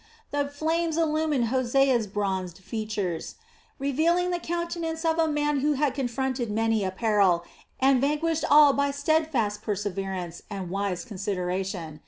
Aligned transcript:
The 0.31 0.47
flames 0.47 0.97
illumined 0.97 1.49
Hosea's 1.49 2.07
bronzed 2.07 2.57
features, 2.57 3.35
revealing 3.77 4.31
the 4.31 4.39
countenance 4.39 5.05
of 5.05 5.19
a 5.19 5.27
man 5.27 5.59
who 5.59 5.73
had 5.73 5.93
confronted 5.93 6.49
many 6.49 6.83
a 6.83 6.89
peril 6.89 7.45
and 7.79 8.01
vanquished 8.01 8.45
all 8.49 8.73
by 8.73 8.89
steadfast 8.89 9.61
perseverance 9.61 10.41
and 10.49 10.71
wise 10.71 11.05
consideration. 11.05 11.99